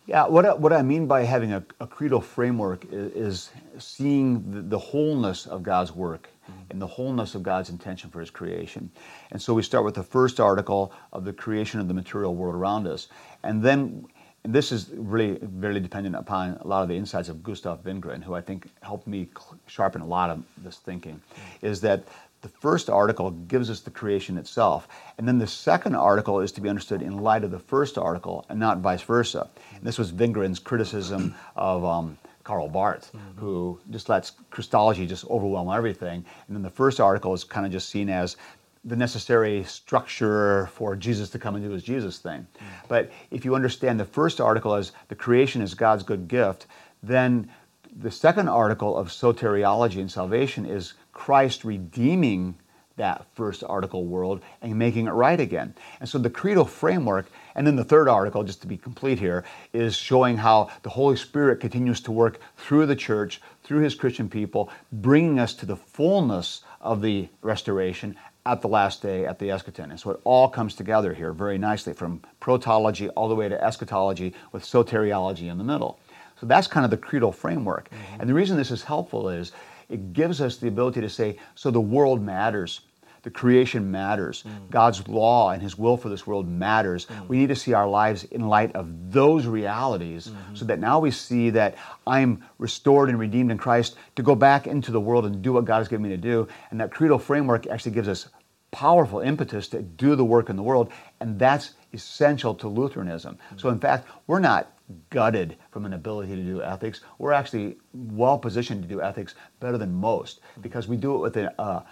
yeah, 0.07 0.27
what 0.27 0.45
I, 0.45 0.53
what 0.53 0.73
I 0.73 0.81
mean 0.81 1.07
by 1.07 1.23
having 1.23 1.53
a, 1.53 1.63
a 1.79 1.87
creedal 1.87 2.21
framework 2.21 2.85
is, 2.91 3.49
is 3.77 3.83
seeing 3.83 4.51
the, 4.51 4.61
the, 4.61 4.77
wholeness 4.77 5.47
of 5.47 5.63
God's 5.63 5.91
work 5.91 6.29
mm-hmm. 6.43 6.59
and 6.69 6.81
the 6.81 6.87
wholeness 6.87 7.33
of 7.33 7.41
God's 7.41 7.69
intention 7.69 8.11
for 8.11 8.19
His 8.19 8.29
creation. 8.29 8.91
And 9.31 9.41
so 9.41 9.53
we 9.53 9.63
start 9.63 9.83
with 9.83 9.95
the 9.95 10.03
first 10.03 10.39
article 10.39 10.93
of 11.11 11.25
the 11.25 11.33
creation 11.33 11.79
of 11.79 11.87
the 11.87 11.93
material 11.93 12.35
world 12.35 12.53
around 12.53 12.87
us. 12.87 13.07
And 13.41 13.63
then, 13.63 14.05
and 14.43 14.53
this 14.53 14.71
is 14.71 14.91
really 14.93 15.39
very 15.41 15.79
dependent 15.79 16.15
upon 16.15 16.57
a 16.61 16.67
lot 16.67 16.83
of 16.83 16.89
the 16.89 16.95
insights 16.95 17.29
of 17.29 17.41
Gustav 17.41 17.83
Wingren, 17.83 18.23
who 18.23 18.35
I 18.35 18.41
think 18.41 18.69
helped 18.83 19.07
me 19.07 19.27
sharpen 19.65 20.01
a 20.01 20.07
lot 20.07 20.29
of 20.29 20.43
this 20.57 20.77
thinking, 20.77 21.15
mm-hmm. 21.15 21.65
is 21.65 21.81
that 21.81 22.03
the 22.45 22.49
first 22.59 22.91
article 22.91 23.31
gives 23.31 23.71
us 23.71 23.79
the 23.79 23.89
creation 23.89 24.37
itself. 24.37 24.87
And 25.17 25.27
then 25.27 25.39
the 25.39 25.47
second 25.47 25.95
article 25.95 26.41
is 26.41 26.51
to 26.51 26.61
be 26.61 26.69
understood 26.69 27.01
in 27.01 27.17
light 27.17 27.43
of 27.43 27.49
the 27.49 27.57
first 27.57 27.97
article 27.97 28.45
and 28.49 28.59
not 28.59 28.81
vice 28.81 29.01
versa. 29.01 29.49
And 29.73 29.81
this 29.81 29.97
was 29.97 30.11
Wingren's 30.11 30.59
criticism 30.59 31.33
of 31.55 31.83
um, 31.83 32.19
Karl 32.43 32.69
Barth, 32.69 33.11
mm-hmm. 33.15 33.39
who 33.39 33.79
just 33.89 34.09
lets 34.09 34.33
Christology 34.51 35.07
just 35.07 35.25
overwhelm 35.25 35.75
everything. 35.75 36.23
And 36.47 36.55
then 36.55 36.61
the 36.61 36.69
first 36.69 36.99
article 36.99 37.33
is 37.33 37.43
kind 37.43 37.65
of 37.65 37.71
just 37.71 37.89
seen 37.89 38.09
as 38.09 38.37
the 38.83 38.95
necessary 38.95 39.63
structure 39.63 40.67
for 40.67 40.95
Jesus 40.95 41.31
to 41.31 41.39
come 41.39 41.55
and 41.55 41.63
do 41.63 41.71
his 41.71 41.81
Jesus 41.81 42.19
thing. 42.19 42.41
Mm-hmm. 42.41 42.65
But 42.87 43.11
if 43.31 43.43
you 43.43 43.55
understand 43.55 43.99
the 43.99 44.05
first 44.05 44.39
article 44.39 44.75
as 44.75 44.91
the 45.07 45.15
creation 45.15 45.63
is 45.63 45.73
God's 45.73 46.03
good 46.03 46.27
gift, 46.27 46.67
then 47.01 47.49
the 47.97 48.11
second 48.11 48.49
article 48.49 48.95
of 48.95 49.07
soteriology 49.07 49.99
and 49.99 50.11
salvation 50.11 50.65
is 50.65 50.93
Christ 51.15 51.63
redeeming 51.63 52.59
that 52.97 53.25
first 53.33 53.63
article 53.63 54.05
world 54.05 54.41
and 54.61 54.77
making 54.77 55.07
it 55.07 55.11
right 55.11 55.39
again. 55.39 55.73
And 55.99 56.07
so 56.07 56.17
the 56.17 56.29
creedal 56.29 56.65
framework, 56.65 57.25
and 57.55 57.65
then 57.65 57.75
the 57.75 57.83
third 57.83 58.07
article, 58.07 58.43
just 58.43 58.61
to 58.61 58.67
be 58.67 58.77
complete 58.77 59.19
here, 59.19 59.43
is 59.73 59.95
showing 59.95 60.37
how 60.37 60.69
the 60.83 60.89
Holy 60.89 61.15
Spirit 61.15 61.59
continues 61.59 61.99
to 62.01 62.11
work 62.11 62.39
through 62.57 62.85
the 62.85 62.95
church, 62.95 63.41
through 63.63 63.79
his 63.79 63.95
Christian 63.95 64.29
people, 64.29 64.69
bringing 64.91 65.39
us 65.39 65.53
to 65.55 65.65
the 65.65 65.75
fullness 65.75 66.61
of 66.79 67.01
the 67.01 67.27
restoration 67.41 68.15
at 68.45 68.61
the 68.61 68.67
last 68.67 69.01
day 69.01 69.25
at 69.25 69.39
the 69.39 69.49
eschaton. 69.49 69.89
And 69.89 69.99
so 69.99 70.11
it 70.11 70.21
all 70.23 70.47
comes 70.49 70.75
together 70.75 71.13
here 71.13 71.33
very 71.33 71.57
nicely 71.57 71.93
from 71.93 72.21
protology 72.39 73.09
all 73.15 73.27
the 73.27 73.35
way 73.35 73.49
to 73.49 73.61
eschatology 73.61 74.33
with 74.51 74.63
soteriology 74.63 75.49
in 75.49 75.57
the 75.57 75.63
middle. 75.63 75.99
So 76.39 76.45
that's 76.45 76.67
kind 76.67 76.83
of 76.83 76.91
the 76.91 76.97
creedal 76.97 77.31
framework. 77.31 77.89
Mm-hmm. 77.89 78.21
And 78.21 78.29
the 78.29 78.33
reason 78.33 78.57
this 78.57 78.71
is 78.71 78.83
helpful 78.83 79.29
is 79.29 79.51
it 79.89 80.13
gives 80.13 80.41
us 80.41 80.57
the 80.57 80.67
ability 80.67 81.01
to 81.01 81.09
say, 81.09 81.37
so 81.55 81.71
the 81.71 81.81
world 81.81 82.21
matters. 82.21 82.81
the 83.25 83.31
creation 83.31 83.89
matters. 83.89 84.43
Mm. 84.43 84.69
God's 84.69 85.07
law 85.07 85.49
and 85.49 85.61
His 85.61 85.77
will 85.77 85.97
for 85.97 86.09
this 86.09 86.27
world 86.27 86.47
matters. 86.47 87.07
Mm. 87.07 87.27
We 87.27 87.37
need 87.39 87.49
to 87.49 87.55
see 87.55 87.73
our 87.73 87.87
lives 87.87 88.23
in 88.25 88.47
light 88.47 88.73
of 88.75 89.11
those 89.11 89.47
realities 89.47 90.27
mm-hmm. 90.27 90.55
so 90.55 90.63
that 90.65 90.79
now 90.79 90.99
we 90.99 91.09
see 91.09 91.49
that 91.49 91.75
I'm 92.05 92.43
restored 92.59 93.09
and 93.09 93.19
redeemed 93.19 93.49
in 93.49 93.57
Christ 93.57 93.97
to 94.15 94.21
go 94.21 94.35
back 94.35 94.67
into 94.67 94.91
the 94.91 95.01
world 95.01 95.25
and 95.25 95.41
do 95.41 95.53
what 95.53 95.65
God 95.65 95.79
has 95.79 95.87
given 95.87 96.03
me 96.03 96.09
to 96.09 96.17
do. 96.17 96.47
And 96.69 96.79
that 96.79 96.91
creedal 96.91 97.17
framework 97.17 97.65
actually 97.65 97.93
gives 97.93 98.07
us 98.07 98.29
powerful 98.69 99.21
impetus 99.21 99.69
to 99.69 99.81
do 99.81 100.15
the 100.15 100.25
work 100.25 100.49
in 100.51 100.55
the 100.55 100.63
world, 100.63 100.91
and 101.19 101.39
that's 101.39 101.71
essential 101.93 102.53
to 102.53 102.67
Lutheranism. 102.67 103.39
Mm. 103.55 103.59
So, 103.59 103.69
in 103.69 103.79
fact, 103.79 104.07
we're 104.27 104.39
not 104.39 104.71
gutted 105.09 105.57
from 105.71 105.85
an 105.85 105.93
ability 105.93 106.35
to 106.35 106.41
do 106.43 106.61
ethics. 106.61 107.01
We're 107.17 107.33
actually 107.33 107.77
well 107.93 108.37
positioned 108.37 108.81
to 108.83 108.87
do 108.87 109.01
ethics 109.01 109.35
better 109.59 109.77
than 109.77 109.93
most 109.93 110.41
because 110.61 110.87
we 110.87 110.97
do 110.97 111.15
it 111.15 111.19
with 111.19 111.37
a 111.37 111.59
uh, 111.61 111.83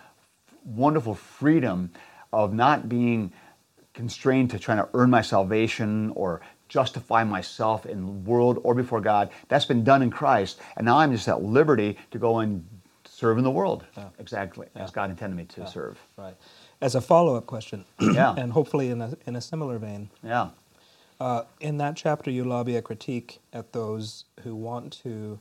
wonderful 0.65 1.15
freedom 1.15 1.91
of 2.31 2.53
not 2.53 2.89
being 2.89 3.31
constrained 3.93 4.49
to 4.51 4.59
trying 4.59 4.77
to 4.77 4.89
earn 4.93 5.09
my 5.09 5.21
salvation 5.21 6.11
or 6.15 6.41
justify 6.67 7.23
myself 7.23 7.85
in 7.85 8.01
the 8.05 8.11
world 8.11 8.59
or 8.63 8.73
before 8.73 8.99
God. 9.01 9.29
That's 9.47 9.65
been 9.65 9.83
done 9.83 10.01
in 10.01 10.09
Christ, 10.09 10.59
and 10.77 10.85
now 10.85 10.97
I'm 10.97 11.11
just 11.11 11.27
at 11.27 11.43
liberty 11.43 11.97
to 12.11 12.17
go 12.17 12.39
and 12.39 12.65
serve 13.05 13.37
in 13.37 13.43
the 13.43 13.51
world 13.51 13.85
Yeah. 13.95 14.09
exactly 14.17 14.67
as 14.75 14.89
God 14.89 15.09
intended 15.11 15.35
me 15.37 15.45
to 15.45 15.67
serve. 15.67 15.99
Right. 16.17 16.35
As 16.81 16.95
a 16.95 17.01
follow-up 17.01 17.45
question, 17.45 17.85
Yeah. 17.99 18.33
and 18.37 18.51
hopefully 18.51 18.89
in 18.89 19.01
a, 19.01 19.15
in 19.27 19.35
a 19.35 19.41
similar 19.41 19.77
vein, 19.77 20.09
Yeah. 20.23 20.49
Uh, 21.23 21.43
in 21.61 21.77
that 21.77 21.95
chapter 21.95 22.29
you 22.29 22.43
lobby 22.43 22.75
a 22.75 22.81
critique 22.81 23.39
at 23.53 23.71
those 23.73 24.25
who 24.43 24.53
want 24.55 24.91
to 25.03 25.39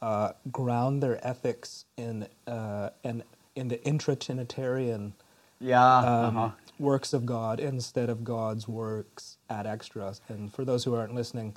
uh, 0.00 0.30
ground 0.52 1.02
their 1.02 1.18
ethics 1.26 1.86
in 1.96 2.26
uh, 2.46 2.90
in, 3.02 3.22
in 3.56 3.68
the 3.68 3.82
intra-Trinitarian 3.84 5.14
Yeah. 5.60 5.98
um, 5.98 6.36
uh-huh. 6.36 6.50
works 6.78 7.12
of 7.12 7.26
God 7.26 7.60
instead 7.60 8.08
of 8.10 8.18
God's 8.24 8.68
works 8.68 9.38
ad 9.50 9.66
extra. 9.66 10.14
And 10.28 10.52
for 10.54 10.64
those 10.64 10.84
who 10.84 10.94
aren't 10.94 11.14
listening, 11.14 11.56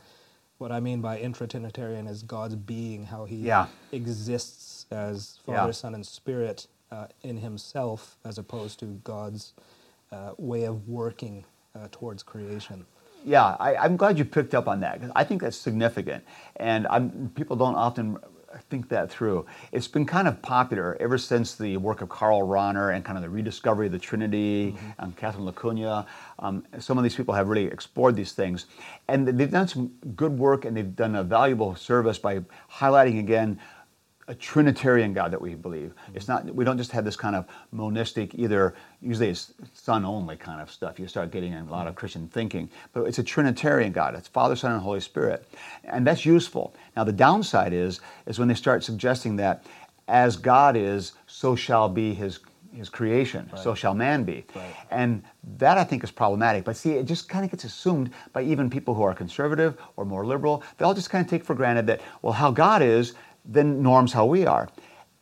what 0.59 0.71
I 0.71 0.79
mean 0.79 1.01
by 1.01 1.19
intra-Trinitarian 1.19 2.07
is 2.07 2.23
God's 2.23 2.55
being, 2.55 3.05
how 3.05 3.25
He 3.25 3.37
Yeah. 3.37 3.67
exists 3.91 4.87
as 4.91 5.39
Father, 5.45 5.67
Yeah. 5.67 5.71
Son, 5.71 5.93
and 5.95 6.05
Spirit 6.05 6.67
uh, 6.91 7.07
in 7.23 7.37
Himself, 7.37 8.17
as 8.25 8.37
opposed 8.39 8.79
to 8.79 8.85
God's 9.03 9.53
uh, 10.11 10.31
way 10.37 10.63
of 10.65 10.87
working 10.87 11.45
uh, 11.75 11.87
towards 11.91 12.23
creation. 12.23 12.85
Yeah, 13.27 13.57
I, 13.59 13.75
I'm 13.75 13.97
glad 13.97 14.17
you 14.17 14.23
picked 14.23 14.55
up 14.55 14.69
on 14.69 14.79
that 14.79 14.93
because 14.93 15.11
I 15.13 15.25
think 15.25 15.41
that's 15.41 15.57
significant, 15.57 16.23
and 16.55 16.87
I'm, 16.87 17.29
people 17.35 17.57
don't 17.57 17.75
often 17.75 18.17
think 18.69 18.87
that 18.87 19.11
through. 19.11 19.45
It's 19.73 19.87
been 19.87 20.05
kind 20.05 20.29
of 20.29 20.41
popular 20.41 20.95
ever 21.01 21.17
since 21.17 21.55
the 21.55 21.75
work 21.75 22.01
of 22.01 22.07
Karl 22.07 22.47
Rahner 22.47 22.95
and 22.95 23.03
kind 23.03 23.17
of 23.17 23.23
the 23.23 23.29
rediscovery 23.29 23.87
of 23.87 23.91
the 23.91 23.99
Trinity 23.99 24.77
and 24.99 25.13
Catherine 25.17 25.45
LaCugna. 25.45 26.05
Um, 26.39 26.65
some 26.79 26.97
of 26.97 27.03
these 27.03 27.15
people 27.15 27.33
have 27.33 27.49
really 27.49 27.65
explored 27.65 28.15
these 28.15 28.31
things, 28.31 28.67
and 29.09 29.27
they've 29.27 29.51
done 29.51 29.67
some 29.67 29.91
good 30.15 30.31
work 30.39 30.63
and 30.63 30.77
they've 30.77 30.95
done 30.95 31.15
a 31.15 31.23
valuable 31.23 31.75
service 31.75 32.17
by 32.17 32.39
highlighting 32.71 33.19
again 33.19 33.59
a 34.29 34.35
Trinitarian 34.35 35.13
God 35.13 35.31
that 35.31 35.41
we 35.41 35.55
believe. 35.55 35.93
It's 36.13 36.27
not 36.27 36.53
we 36.53 36.65
don't 36.65 36.77
just 36.77 36.91
have 36.91 37.05
this 37.05 37.15
kind 37.15 37.35
of 37.35 37.45
monistic 37.71 38.35
either 38.35 38.75
usually 39.01 39.29
it's 39.29 39.53
Son 39.73 40.03
only 40.03 40.35
kind 40.35 40.61
of 40.61 40.69
stuff. 40.69 40.99
You 40.99 41.07
start 41.07 41.31
getting 41.31 41.53
in 41.53 41.67
a 41.67 41.71
lot 41.71 41.87
of 41.87 41.95
Christian 41.95 42.27
thinking, 42.27 42.69
but 42.93 43.03
it's 43.03 43.19
a 43.19 43.23
Trinitarian 43.23 43.93
God. 43.93 44.15
It's 44.15 44.27
Father, 44.27 44.55
Son, 44.55 44.73
and 44.73 44.81
Holy 44.81 44.99
Spirit, 44.99 45.47
and 45.85 46.05
that's 46.05 46.25
useful. 46.25 46.73
Now 46.95 47.03
the 47.03 47.13
downside 47.13 47.73
is 47.73 48.01
is 48.25 48.37
when 48.37 48.47
they 48.47 48.53
start 48.53 48.83
suggesting 48.83 49.37
that 49.37 49.63
as 50.07 50.35
God 50.37 50.75
is, 50.75 51.13
so 51.27 51.55
shall 51.55 51.87
be 51.87 52.13
His 52.13 52.39
His 52.73 52.89
creation. 52.89 53.49
So 53.55 53.75
shall 53.75 53.93
man 53.93 54.23
be. 54.25 54.45
Right. 54.53 54.75
And 54.91 55.23
that 55.57 55.77
I 55.77 55.83
think 55.85 56.03
is 56.03 56.11
problematic. 56.11 56.65
But 56.65 56.75
see, 56.75 56.93
it 56.93 57.05
just 57.05 57.29
kind 57.29 57.45
of 57.45 57.51
gets 57.51 57.63
assumed 57.63 58.11
by 58.33 58.43
even 58.43 58.69
people 58.69 58.93
who 58.93 59.03
are 59.03 59.13
conservative 59.13 59.77
or 59.95 60.05
more 60.05 60.25
liberal. 60.25 60.63
They 60.77 60.85
all 60.85 60.93
just 60.93 61.09
kind 61.09 61.23
of 61.23 61.29
take 61.29 61.45
for 61.45 61.55
granted 61.55 61.87
that, 61.87 62.01
well, 62.21 62.33
how 62.33 62.51
God 62.51 62.81
is, 62.81 63.13
then 63.47 63.81
norms 63.81 64.13
how 64.13 64.25
we 64.25 64.45
are. 64.45 64.69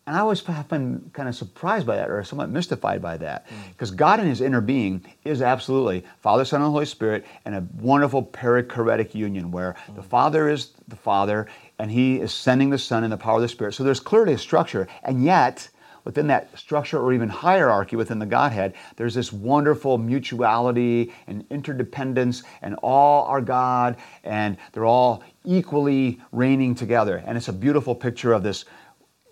And 0.07 0.15
I 0.15 0.19
always 0.19 0.43
have 0.45 0.67
been 0.67 1.09
kind 1.13 1.27
of 1.27 1.35
surprised 1.35 1.87
by 1.87 1.95
that 1.95 2.11
or 2.11 2.23
somewhat 2.23 2.49
mystified 2.49 3.01
by 3.01 3.17
that. 3.17 3.47
Mm. 3.47 3.69
Because 3.69 3.89
God 3.89 4.19
in 4.19 4.27
his 4.27 4.39
inner 4.39 4.61
being 4.61 5.03
is 5.23 5.41
absolutely 5.41 6.03
Father, 6.19 6.45
Son, 6.45 6.61
and 6.61 6.71
Holy 6.71 6.85
Spirit 6.85 7.25
and 7.43 7.55
a 7.55 7.65
wonderful 7.79 8.21
perichoretic 8.23 9.15
union 9.15 9.49
where 9.49 9.75
the 9.95 10.03
mm. 10.03 10.05
Father 10.05 10.47
is 10.47 10.73
the 10.87 10.95
Father 10.95 11.47
and 11.79 11.89
he 11.89 12.19
is 12.19 12.31
sending 12.33 12.69
the 12.69 12.77
Son 12.77 13.03
in 13.03 13.09
the 13.09 13.17
power 13.17 13.37
of 13.37 13.41
the 13.41 13.47
Spirit. 13.47 13.73
So 13.73 13.83
there's 13.83 13.99
clearly 13.99 14.33
a 14.33 14.37
structure. 14.37 14.87
And 15.03 15.23
yet, 15.23 15.69
within 16.05 16.27
that 16.27 16.57
structure 16.57 16.99
or 16.99 17.11
even 17.13 17.27
hierarchy 17.27 17.95
within 17.95 18.19
the 18.19 18.25
Godhead, 18.25 18.73
there's 18.95 19.15
this 19.15 19.33
wonderful 19.33 19.97
mutuality 19.97 21.11
and 21.27 21.45
interdependence, 21.49 22.43
and 22.61 22.75
all 22.81 23.25
are 23.25 23.41
God, 23.41 23.97
and 24.23 24.55
they're 24.71 24.85
all 24.85 25.23
equally 25.43 26.21
reigning 26.31 26.73
together. 26.75 27.23
And 27.25 27.37
it's 27.37 27.49
a 27.49 27.53
beautiful 27.53 27.93
picture 27.93 28.31
of 28.31 28.43
this, 28.43 28.65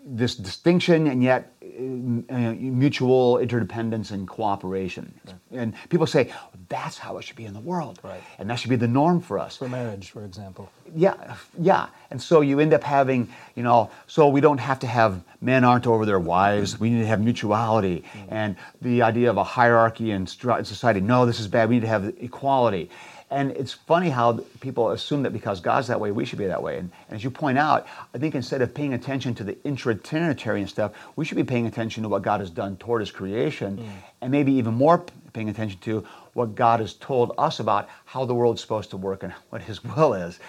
this 0.06 0.36
distinction 0.36 1.08
and 1.08 1.24
yet 1.24 1.54
uh, 1.62 2.34
uh, 2.34 2.54
mutual 2.60 3.38
interdependence 3.38 4.12
and 4.12 4.28
cooperation. 4.28 5.14
And 5.52 5.74
people 5.90 6.06
say, 6.08 6.32
that's 6.68 6.98
how 6.98 7.18
it 7.18 7.24
should 7.24 7.36
be 7.36 7.46
in 7.46 7.54
the 7.54 7.60
world. 7.60 8.00
Right. 8.04 8.22
And 8.38 8.50
that 8.50 8.56
should 8.56 8.70
be 8.70 8.76
the 8.76 8.88
norm 8.88 9.22
for 9.22 9.40
us. 9.40 9.58
For 9.58 9.70
marriage, 9.70 10.12
for 10.12 10.26
example. 10.26 10.70
Yeah, 10.96 11.36
yeah. 11.58 11.88
And 12.12 12.22
so 12.22 12.42
you 12.42 12.60
end 12.60 12.74
up 12.74 12.84
having, 12.84 13.30
you 13.56 13.64
know, 13.64 13.90
so 14.08 14.28
we 14.28 14.42
don't 14.42 14.60
have 14.60 14.80
to 14.80 14.88
have 14.88 15.24
men 15.42 15.64
aren't 15.64 15.88
over 15.88 16.06
their 16.06 16.20
wives. 16.20 16.80
We 16.80 16.90
need 16.90 17.00
to 17.00 17.08
have 17.08 17.22
mutuality. 17.22 18.04
And 18.30 18.56
the 18.82 19.02
idea 19.02 19.30
of 19.30 19.38
a 19.38 19.44
hierarchy 19.44 20.12
in 20.12 20.28
society, 20.28 21.02
no, 21.02 21.26
this 21.26 21.40
is 21.40 21.48
bad. 21.48 21.70
We 21.70 21.76
need 21.76 21.82
to 21.82 21.88
have 21.88 22.14
equality. 22.20 22.90
And 23.34 23.50
it's 23.52 23.74
funny 23.74 24.10
how 24.10 24.46
people 24.60 24.92
assume 24.92 25.24
that 25.24 25.32
because 25.32 25.60
God's 25.60 25.88
that 25.88 26.00
way, 26.00 26.12
we 26.12 26.24
should 26.24 26.38
be 26.38 26.46
that 26.46 26.62
way. 26.62 26.78
And, 26.78 26.92
and 27.10 27.16
as 27.16 27.24
you 27.24 27.32
point 27.32 27.58
out, 27.58 27.88
I 28.14 28.20
think 28.20 28.36
instead 28.36 28.62
of 28.62 28.76
paying 28.76 28.94
attention 28.94 29.34
to 29.36 29.44
the 29.44 29.58
intra-Trinitarian 29.64 30.68
stuff, 30.68 30.92
we 31.16 31.26
should 31.26 31.38
be 31.38 31.44
paying 31.44 31.66
attention 31.66 32.04
to 32.04 32.10
what 32.10 32.22
God 32.22 32.42
has 32.42 32.52
done 32.52 32.78
toward 32.78 33.02
His 33.02 33.10
creation, 33.10 33.78
mm. 33.78 33.90
and 34.22 34.32
maybe 34.32 34.54
even 34.54 34.76
more 34.76 35.04
paying 35.34 35.50
attention 35.50 35.80
to 35.80 36.06
what 36.34 36.54
God 36.54 36.80
has 36.80 36.94
told 36.94 37.34
us 37.40 37.60
about 37.60 37.90
how 38.06 38.24
the 38.24 38.36
world's 38.36 38.62
supposed 38.62 38.92
to 38.92 38.98
work 38.98 39.24
and 39.24 39.34
what 39.50 39.64
His 39.64 39.84
will 39.84 40.14
is. 40.14 40.40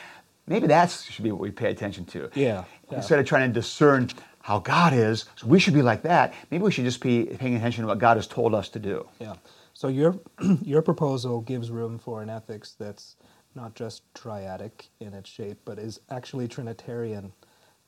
Maybe 0.47 0.67
that 0.67 0.91
should 0.91 1.25
be 1.25 1.33
what 1.33 1.41
we 1.41 1.51
pay 1.51 1.71
attention 1.71 2.05
to. 2.07 2.29
Yeah, 2.35 2.65
yeah. 2.91 2.97
Instead 2.99 3.19
of 3.19 3.25
trying 3.25 3.49
to 3.49 3.55
discern 3.55 4.11
how 4.45 4.59
God 4.59 4.93
is, 4.93 5.25
so 5.37 5.47
we 5.47 5.59
should 5.59 5.73
be 5.73 5.81
like 5.81 6.03
that. 6.03 6.35
Maybe 6.51 6.63
we 6.63 6.71
should 6.71 6.85
just 6.85 7.01
be 7.01 7.25
paying 7.25 7.57
attention 7.57 7.81
to 7.83 7.89
what 7.89 7.99
God 7.99 8.19
has 8.19 8.27
told 8.27 8.55
us 8.55 8.69
to 8.71 8.79
do. 8.79 9.09
Yeah. 9.19 9.37
So 9.73 9.89
your 9.89 10.21
your 10.63 10.83
proposal 10.83 11.41
gives 11.41 11.71
room 11.71 11.99
for 11.99 12.21
an 12.23 12.29
ethics 12.29 12.77
that's 12.79 13.17
not 13.55 13.75
just 13.75 14.03
triadic 14.13 14.89
in 15.01 15.15
its 15.15 15.31
shape, 15.31 15.59
but 15.65 15.79
is 15.79 15.99
actually 16.11 16.47
Trinitarian 16.47 17.33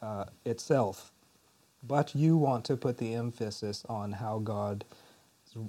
uh, 0.00 0.24
itself. 0.46 1.12
But 1.86 2.14
you 2.14 2.38
want 2.38 2.64
to 2.66 2.76
put 2.76 2.96
the 2.96 3.14
emphasis 3.14 3.84
on 3.88 4.12
how 4.12 4.38
God 4.38 4.84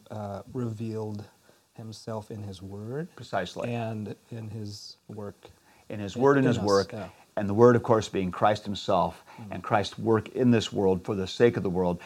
uh, 0.10 0.44
revealed 0.54 1.26
Himself 1.74 2.32
in 2.32 2.44
His 2.44 2.62
Word, 2.62 3.10
Precisely. 3.18 3.74
and 3.74 4.16
in 4.32 4.50
His 4.50 4.96
work. 5.10 5.50
in 5.90 6.00
his 6.00 6.16
word 6.16 6.38
and 6.38 6.46
in 6.46 6.54
his 6.54 6.60
us, 6.60 6.66
work. 6.66 6.94
yeah. 6.94 7.10
And 7.38 7.48
the 7.48 7.54
word, 7.54 7.76
of 7.76 7.84
course, 7.84 8.10
being 8.12 8.32
Christ 8.32 8.66
himself 8.66 9.24
Mm. 9.38 9.52
and 9.52 9.64
Christ's 9.64 9.98
work 10.00 10.30
in 10.36 10.52
this 10.52 10.74
world 10.74 11.06
for 11.06 11.16
the 11.16 11.28
sake 11.28 11.58
of 11.58 11.64
the 11.64 11.70
world. 11.70 11.98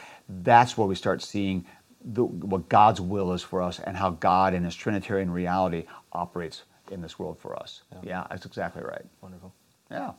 That's 0.44 0.78
where 0.78 0.90
we 0.90 0.96
start 0.96 1.22
seeing 1.22 1.66
the, 2.14 2.24
what 2.24 2.68
God's 2.70 3.00
will 3.00 3.32
is 3.34 3.44
for 3.44 3.62
us 3.62 3.80
and 3.80 3.98
how 3.98 4.10
God 4.20 4.54
in 4.54 4.64
his 4.64 4.76
Trinitarian 4.76 5.32
reality 5.32 5.86
operates 6.12 6.64
in 6.92 7.02
this 7.02 7.18
world 7.20 7.38
for 7.40 7.56
us. 7.64 7.84
Yeah. 7.92 8.10
Yeah, 8.10 8.28
that's 8.30 8.46
exactly 8.46 8.82
right. 8.84 9.06
Wonderful. 9.22 9.52
Yeah. 9.92 10.12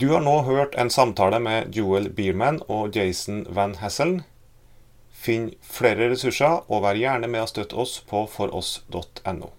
Du 0.00 0.08
har 0.12 0.20
nå 0.20 0.42
hørt 0.42 0.74
en 0.74 0.90
samtale 0.90 1.38
med 1.40 1.74
Joel 1.76 2.08
Bierman 2.10 2.60
og 2.68 2.96
Jason 2.96 3.46
Van 3.54 3.74
Hasselen. 3.74 4.22
Finn 5.10 5.50
flere 5.62 6.10
ressurser, 6.10 6.64
og 6.70 6.82
vær 6.82 6.94
gjerne 6.98 7.28
med 7.30 7.40
å 7.44 7.46
støtte 7.46 7.76
oss 7.76 8.00
på 8.08 8.24
foross.no. 8.26 9.52